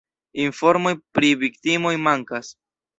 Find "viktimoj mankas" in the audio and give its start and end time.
1.45-2.55